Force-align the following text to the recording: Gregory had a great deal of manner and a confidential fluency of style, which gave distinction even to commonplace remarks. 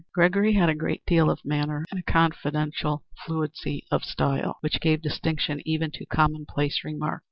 Gregory 0.15 0.53
had 0.53 0.67
a 0.67 0.73
great 0.73 1.05
deal 1.05 1.29
of 1.29 1.45
manner 1.45 1.85
and 1.91 1.99
a 1.99 2.11
confidential 2.11 3.03
fluency 3.23 3.85
of 3.91 4.01
style, 4.03 4.57
which 4.61 4.81
gave 4.81 4.99
distinction 4.99 5.61
even 5.63 5.91
to 5.91 6.07
commonplace 6.07 6.81
remarks. 6.83 7.19